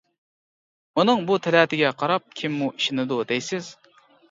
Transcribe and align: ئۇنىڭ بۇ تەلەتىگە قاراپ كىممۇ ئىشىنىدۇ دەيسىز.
ئۇنىڭ 0.99 1.21
بۇ 1.27 1.37
تەلەتىگە 1.49 1.93
قاراپ 2.01 2.35
كىممۇ 2.41 2.73
ئىشىنىدۇ 2.73 3.23
دەيسىز. 3.35 3.73